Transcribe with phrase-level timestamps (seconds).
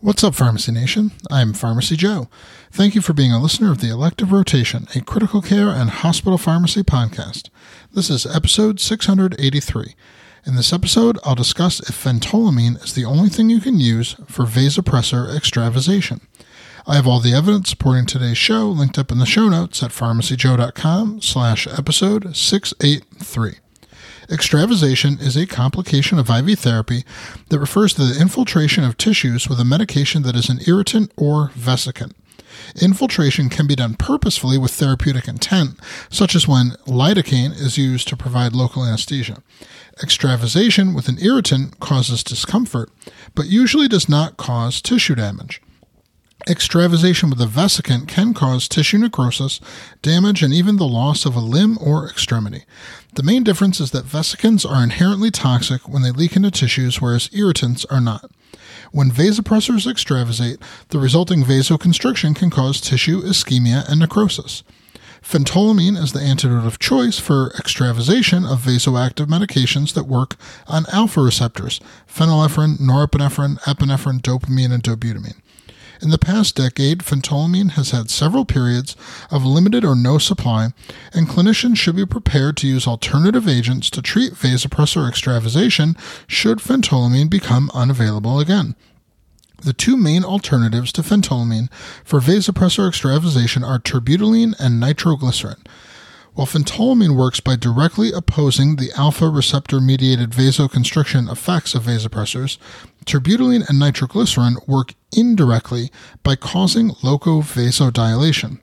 [0.00, 1.10] What's up, Pharmacy Nation?
[1.28, 2.28] I'm Pharmacy Joe.
[2.70, 6.38] Thank you for being a listener of the Elective Rotation, a critical care and hospital
[6.38, 7.48] pharmacy podcast.
[7.92, 9.94] This is episode 683.
[10.46, 14.44] In this episode, I'll discuss if phentolamine is the only thing you can use for
[14.44, 16.20] vasopressor extravasation.
[16.86, 19.90] I have all the evidence supporting today's show linked up in the show notes at
[19.90, 23.56] pharmacyjoe.com slash episode 683.
[24.30, 27.04] Extravasation is a complication of IV therapy
[27.48, 31.50] that refers to the infiltration of tissues with a medication that is an irritant or
[31.54, 32.14] vesicant.
[32.80, 35.78] Infiltration can be done purposefully with therapeutic intent,
[36.10, 39.42] such as when lidocaine is used to provide local anesthesia.
[40.02, 42.90] Extravasation with an irritant causes discomfort,
[43.34, 45.62] but usually does not cause tissue damage.
[46.48, 49.60] Extravasation with a vesicant can cause tissue necrosis,
[50.00, 52.64] damage, and even the loss of a limb or extremity.
[53.14, 57.28] The main difference is that vesicants are inherently toxic when they leak into tissues, whereas
[57.34, 58.30] irritants are not.
[58.92, 64.62] When vasopressors extravasate, the resulting vasoconstriction can cause tissue ischemia and necrosis.
[65.20, 71.20] Phentolamine is the antidote of choice for extravasation of vasoactive medications that work on alpha
[71.20, 75.36] receptors phenylephrine, norepinephrine, epinephrine, dopamine, and dobutamine.
[76.00, 78.94] In the past decade, phentolamine has had several periods
[79.30, 80.68] of limited or no supply,
[81.12, 85.96] and clinicians should be prepared to use alternative agents to treat vasopressor extravasation
[86.28, 88.76] should phentolamine become unavailable again.
[89.62, 91.68] The two main alternatives to phentolamine
[92.04, 95.64] for vasopressor extravasation are terbutaline and nitroglycerin.
[96.34, 102.58] While phentolamine works by directly opposing the alpha receptor mediated vasoconstriction effects of vasopressors,
[103.08, 105.90] terbutaline and nitroglycerin work indirectly
[106.22, 108.60] by causing local vasodilation.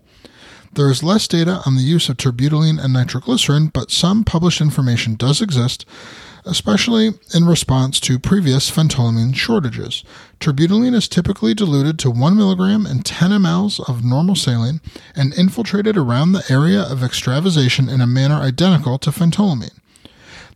[0.74, 5.16] There is less data on the use of terbutaline and nitroglycerin, but some published information
[5.16, 5.86] does exist,
[6.46, 10.04] especially in response to previous phentolamine shortages.
[10.40, 14.80] Terbutaline is typically diluted to 1 milligram in 10 ml of normal saline
[15.16, 19.80] and infiltrated around the area of extravasation in a manner identical to phentolamine.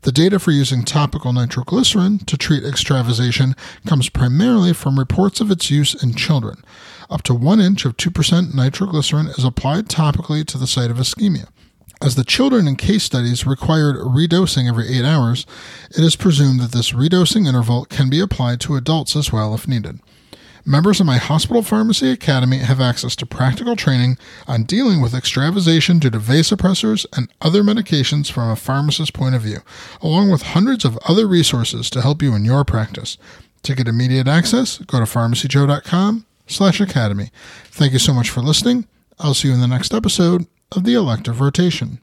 [0.01, 3.53] The data for using topical nitroglycerin to treat extravasation
[3.85, 6.63] comes primarily from reports of its use in children.
[7.09, 11.49] Up to 1 inch of 2% nitroglycerin is applied topically to the site of ischemia.
[12.01, 15.45] As the children in case studies required redosing every 8 hours,
[15.89, 19.67] it is presumed that this redosing interval can be applied to adults as well if
[19.67, 19.99] needed.
[20.69, 25.97] Members of my Hospital Pharmacy Academy have access to practical training on dealing with extravasation
[25.97, 29.61] due to vasopressors and other medications from a pharmacist's point of view,
[29.99, 33.17] along with hundreds of other resources to help you in your practice.
[33.63, 37.31] To get immediate access, go to pharmacyjoe.com slash academy.
[37.71, 38.85] Thank you so much for listening.
[39.17, 41.99] I'll see you in the next episode of the elective rotation.